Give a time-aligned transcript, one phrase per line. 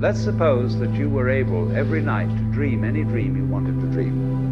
[0.00, 3.86] Let's suppose that you were able every night to dream any dream you wanted to
[3.86, 4.50] dream.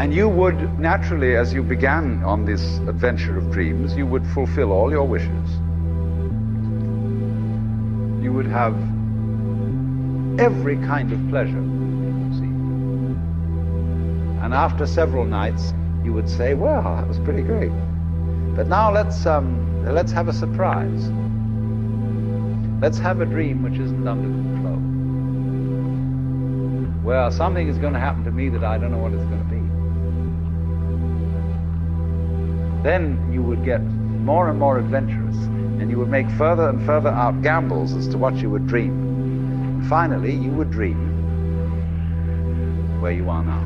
[0.00, 4.72] And you would naturally, as you began on this adventure of dreams, you would fulfill
[4.72, 5.50] all your wishes.
[8.20, 8.97] You would have
[10.38, 12.46] every kind of pleasure, you see.
[14.44, 15.74] And after several nights,
[16.04, 17.72] you would say, well, that was pretty great.
[18.54, 21.10] But now let's, um, let's have a surprise.
[22.80, 24.78] Let's have a dream which isn't under control.
[27.04, 29.40] Well, something is going to happen to me that I don't know what it's going
[29.40, 29.58] to be.
[32.84, 35.36] Then you would get more and more adventurous,
[35.80, 39.07] and you would make further and further out gambles as to what you would dream.
[39.88, 40.98] Finally, you would dream
[43.00, 43.64] where you are now.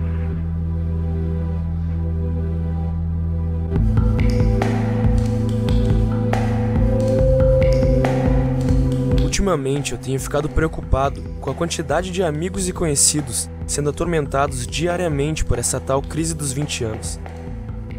[9.20, 15.44] Ultimamente eu tenho ficado preocupado com a quantidade de amigos e conhecidos sendo atormentados diariamente
[15.44, 17.18] por essa tal crise dos 20 anos.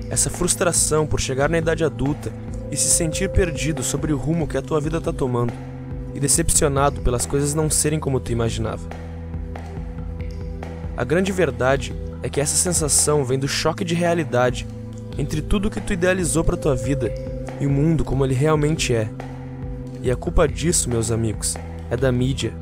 [0.10, 2.32] Essa frustração por chegar na idade adulta
[2.72, 5.73] e se sentir perdido sobre o rumo que a tua vida está tomando
[6.14, 8.88] e decepcionado pelas coisas não serem como tu imaginava.
[10.96, 14.68] A grande verdade é que essa sensação vem do choque de realidade
[15.18, 17.12] entre tudo que tu idealizou para tua vida
[17.60, 19.10] e o mundo como ele realmente é.
[20.02, 21.56] E a culpa disso, meus amigos,
[21.90, 22.54] é da mídia.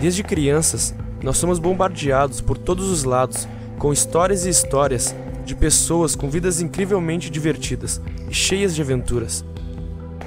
[0.00, 3.46] Desde crianças, nós somos bombardeados por todos os lados
[3.78, 5.14] com histórias e histórias
[5.44, 9.44] de pessoas com vidas incrivelmente divertidas e cheias de aventuras,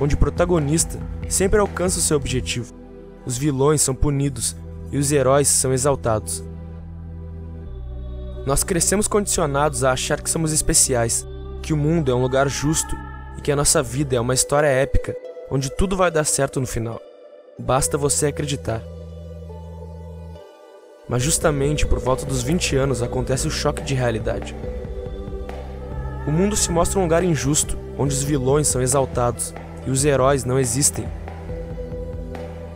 [0.03, 2.73] onde o protagonista sempre alcança o seu objetivo,
[3.25, 4.53] os vilões são punidos
[4.91, 6.43] e os heróis são exaltados.
[8.45, 11.25] Nós crescemos condicionados a achar que somos especiais,
[11.61, 12.93] que o mundo é um lugar justo
[13.37, 15.15] e que a nossa vida é uma história épica
[15.49, 17.02] onde tudo vai dar certo no final.
[17.58, 18.81] Basta você acreditar.
[21.08, 24.53] Mas justamente por volta dos 20 anos acontece o choque de realidade.
[26.27, 29.53] O mundo se mostra um lugar injusto, onde os vilões são exaltados
[29.86, 31.05] e os heróis não existem.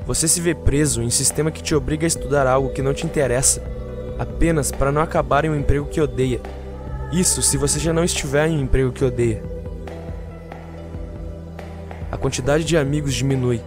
[0.06, 2.94] Você se vê preso em um sistema que te obriga a estudar algo que não
[2.94, 3.62] te interessa,
[4.18, 6.40] apenas para não acabar em um emprego que odeia.
[7.12, 9.44] Isso se você já não estiver em um emprego que odeia.
[12.12, 13.62] A quantidade de amigos diminui.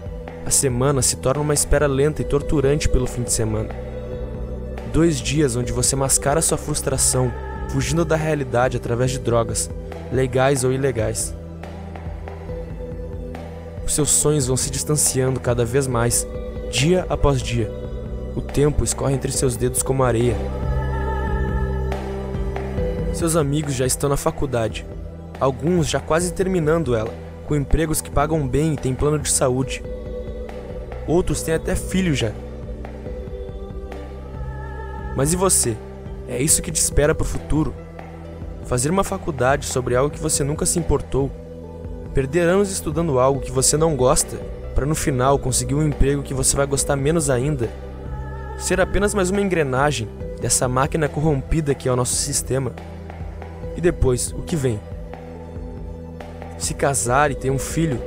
[0.45, 3.69] A semana se torna uma espera lenta e torturante pelo fim de semana.
[4.93, 7.31] Dois dias onde você mascara sua frustração,
[7.69, 9.71] fugindo da realidade através de drogas,
[10.11, 11.35] legais ou ilegais.
[13.91, 16.25] Seus sonhos vão se distanciando cada vez mais,
[16.71, 17.69] dia após dia.
[18.37, 20.37] O tempo escorre entre seus dedos como areia.
[23.13, 24.87] Seus amigos já estão na faculdade,
[25.41, 27.13] alguns já quase terminando ela,
[27.49, 29.83] com empregos que pagam bem e têm plano de saúde.
[31.05, 32.31] Outros têm até filho já.
[35.17, 35.77] Mas e você?
[36.29, 37.75] É isso que te espera para o futuro?
[38.67, 41.29] Fazer uma faculdade sobre algo que você nunca se importou?
[42.15, 44.37] Perder anos estudando algo que você não gosta,
[44.75, 47.71] para no final conseguir um emprego que você vai gostar menos ainda?
[48.59, 50.09] Ser apenas mais uma engrenagem
[50.41, 52.73] dessa máquina corrompida que é o nosso sistema?
[53.77, 54.81] E depois, o que vem?
[56.59, 58.01] Se casar e ter um filho,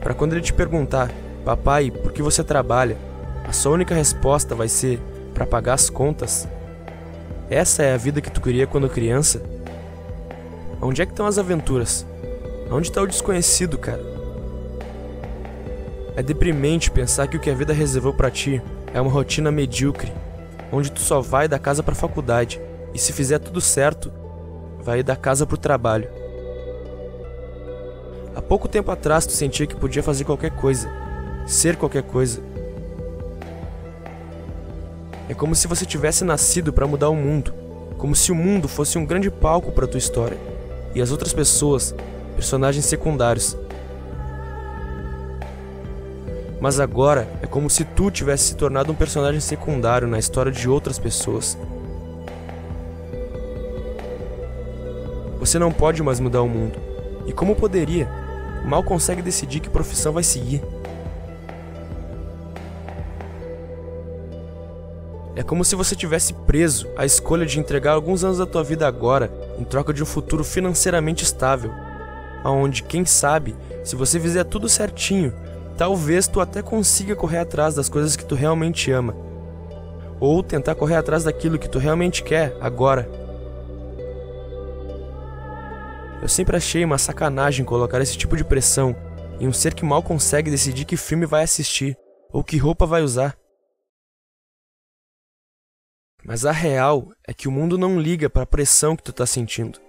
[0.00, 1.10] para quando ele te perguntar,
[1.42, 2.98] papai, por que você trabalha?
[3.48, 5.00] A sua única resposta vai ser
[5.32, 6.46] para pagar as contas?
[7.48, 9.40] Essa é a vida que tu queria quando criança?
[10.78, 12.04] Onde é que estão as aventuras?
[12.70, 14.02] Onde está o desconhecido, cara?
[16.16, 18.60] É deprimente pensar que o que a vida reservou para ti
[18.92, 20.12] é uma rotina medíocre,
[20.72, 22.60] onde tu só vai da casa para faculdade
[22.94, 24.12] e se fizer tudo certo,
[24.80, 26.08] vai da casa pro trabalho.
[28.34, 30.90] Há pouco tempo atrás tu sentia que podia fazer qualquer coisa,
[31.46, 32.40] ser qualquer coisa,
[35.28, 37.52] é como se você tivesse nascido para mudar o mundo,
[37.98, 40.38] como se o mundo fosse um grande palco para tua história
[40.94, 41.94] e as outras pessoas,
[42.36, 43.56] personagens secundários.
[46.60, 50.68] Mas agora é como se tu tivesse se tornado um personagem secundário na história de
[50.68, 51.58] outras pessoas.
[55.40, 56.78] Você não pode mais mudar o mundo.
[57.26, 58.08] E como poderia?
[58.64, 60.62] Mal consegue decidir que profissão vai seguir.
[65.36, 68.86] É como se você tivesse preso à escolha de entregar alguns anos da tua vida
[68.86, 71.70] agora em troca de um futuro financeiramente estável,
[72.46, 75.34] aonde, quem sabe, se você fizer tudo certinho,
[75.76, 79.16] talvez tu até consiga correr atrás das coisas que tu realmente ama.
[80.20, 83.10] Ou tentar correr atrás daquilo que tu realmente quer agora.
[86.22, 88.94] Eu sempre achei uma sacanagem colocar esse tipo de pressão
[89.40, 91.98] em um ser que mal consegue decidir que filme vai assistir
[92.32, 93.36] ou que roupa vai usar.
[96.24, 99.26] Mas a real é que o mundo não liga para a pressão que tu tá
[99.26, 99.85] sentindo.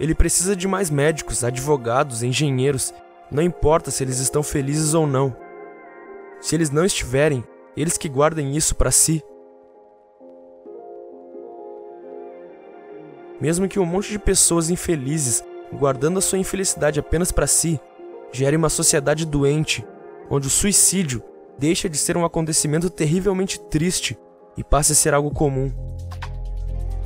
[0.00, 2.92] Ele precisa de mais médicos, advogados, engenheiros,
[3.30, 5.34] não importa se eles estão felizes ou não.
[6.40, 7.44] Se eles não estiverem,
[7.76, 9.22] eles que guardem isso para si.
[13.40, 17.80] Mesmo que um monte de pessoas infelizes, guardando a sua infelicidade apenas para si,
[18.30, 19.86] gere uma sociedade doente,
[20.30, 21.22] onde o suicídio
[21.58, 24.18] deixa de ser um acontecimento terrivelmente triste
[24.56, 25.72] e passe a ser algo comum.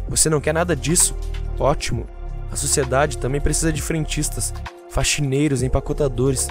[0.08, 1.16] Você não quer nada disso?
[1.58, 2.06] Ótimo.
[2.50, 4.52] A sociedade também precisa de frentistas,
[4.90, 6.48] faxineiros, empacotadores.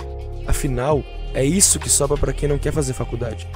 [0.48, 1.04] Afinal,
[1.34, 3.48] é isso que sobra para quem não quer fazer faculdade.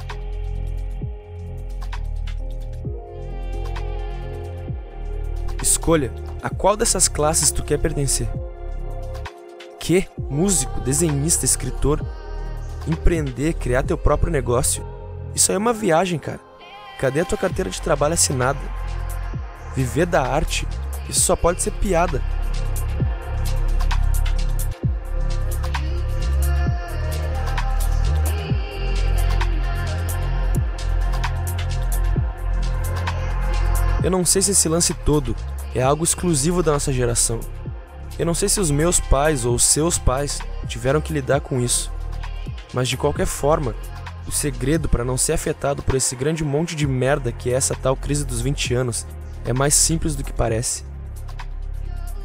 [5.62, 8.28] Escolha a qual dessas classes tu quer pertencer.
[9.78, 10.06] Que?
[10.18, 12.04] Músico, desenhista, escritor?
[12.86, 14.84] Empreender, criar teu próprio negócio?
[15.34, 16.40] Isso aí é uma viagem, cara.
[16.98, 18.60] Cadê a tua carteira de trabalho assinada?
[19.74, 20.66] Viver da arte?
[21.10, 22.22] Isso só pode ser piada.
[34.04, 35.34] Eu não sei se esse lance todo
[35.74, 37.40] é algo exclusivo da nossa geração.
[38.16, 41.60] Eu não sei se os meus pais ou os seus pais tiveram que lidar com
[41.60, 41.90] isso.
[42.72, 43.74] Mas de qualquer forma,
[44.28, 47.74] o segredo para não ser afetado por esse grande monte de merda que é essa
[47.74, 49.06] tal crise dos 20 anos
[49.44, 50.89] é mais simples do que parece.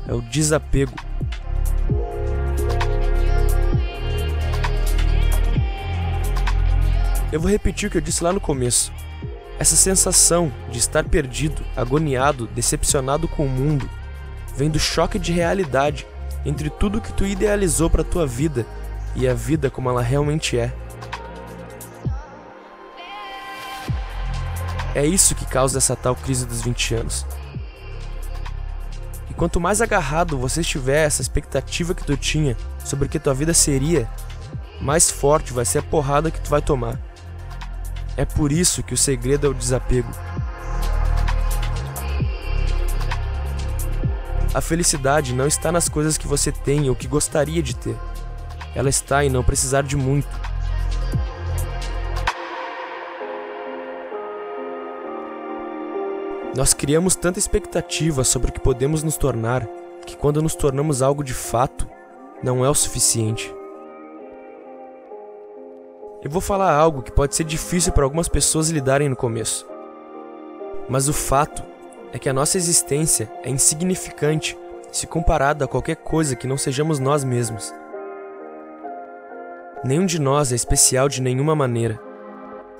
[0.07, 0.94] É o desapego.
[7.31, 8.94] Eu vou repetir o que eu disse lá no começo.
[9.60, 13.90] Essa sensação de estar perdido, agoniado, decepcionado com o mundo,
[14.56, 16.06] vem do choque de realidade
[16.46, 18.66] entre tudo que tu idealizou para tua vida
[19.16, 20.72] e a vida como ela realmente é.
[24.94, 27.25] É isso que causa essa tal crise dos 20 anos.
[29.38, 33.54] Quanto mais agarrado você estiver essa expectativa que tu tinha sobre o que tua vida
[33.54, 34.10] seria,
[34.80, 36.98] mais forte vai ser a porrada que tu vai tomar.
[38.16, 40.10] É por isso que o segredo é o desapego.
[44.54, 47.98] A felicidade não está nas coisas que você tem ou que gostaria de ter.
[48.74, 50.45] Ela está em não precisar de muito.
[56.56, 59.68] Nós criamos tanta expectativa sobre o que podemos nos tornar
[60.06, 61.86] que, quando nos tornamos algo de fato,
[62.42, 63.54] não é o suficiente.
[66.24, 69.68] Eu vou falar algo que pode ser difícil para algumas pessoas lidarem no começo.
[70.88, 71.62] Mas o fato
[72.13, 74.58] é que a nossa existência é insignificante
[74.94, 77.74] se comparada a qualquer coisa que não sejamos nós mesmos.
[79.84, 82.00] Nenhum de nós é especial de nenhuma maneira,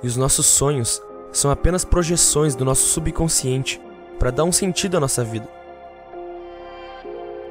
[0.02, 1.02] e os nossos sonhos
[1.32, 3.80] são apenas projeções do nosso subconsciente
[4.18, 5.48] para dar um sentido à nossa vida.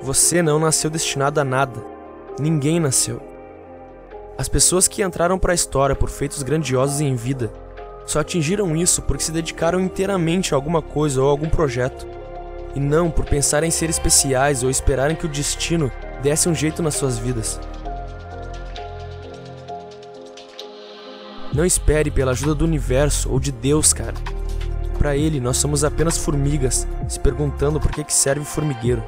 [0.01, 1.81] Você não nasceu destinado a nada.
[2.39, 3.21] Ninguém nasceu.
[4.37, 7.51] As pessoas que entraram para a história por feitos grandiosos em vida
[8.05, 12.05] só atingiram isso porque se dedicaram inteiramente a alguma coisa ou a algum projeto,
[12.75, 16.83] e não por pensar em ser especiais ou esperarem que o destino desse um jeito
[16.83, 17.59] nas suas vidas.
[21.55, 24.13] Não espere pela ajuda do universo ou de Deus, cara.
[24.97, 29.01] Para ele, nós somos apenas formigas, se perguntando por que, que serve o formigueiro.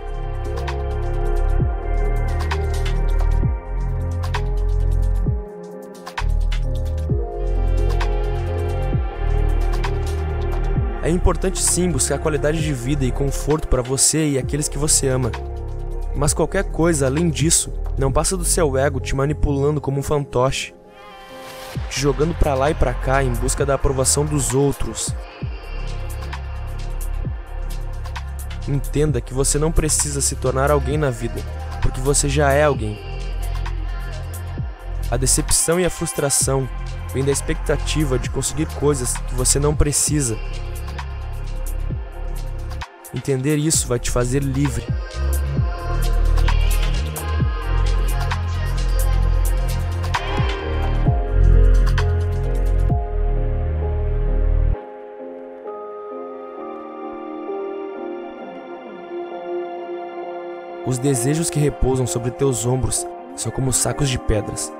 [11.04, 15.10] É importante sim buscar qualidade de vida e conforto para você e aqueles que você
[15.10, 15.34] ama.
[16.16, 20.77] Mas qualquer coisa além disso não passa do seu ego te manipulando como um fantoche
[21.90, 25.14] jogando para lá e para cá em busca da aprovação dos outros.
[28.68, 31.42] Entenda que você não precisa se tornar alguém na vida,
[31.82, 33.00] porque você já é alguém.
[35.10, 36.68] A decepção e a frustração
[37.14, 40.38] vêm da expectativa de conseguir coisas que você não precisa.
[43.14, 44.86] Entender isso vai te fazer livre.
[60.88, 64.72] Os desejos que repousam sobre teus ombros são como sacos de pedras.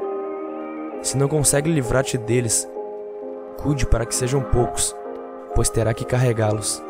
[1.04, 2.66] Se não consegue livrar-te deles,
[3.62, 4.96] cuide para que sejam poucos,
[5.54, 6.82] pois terá que carregá-los.